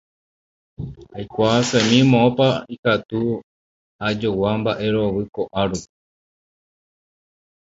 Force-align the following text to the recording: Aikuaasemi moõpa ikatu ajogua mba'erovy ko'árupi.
Aikuaasemi 1.17 1.99
moõpa 2.11 2.47
ikatu 2.75 3.21
ajogua 4.07 4.51
mba'erovy 4.59 5.23
ko'árupi. 5.35 5.91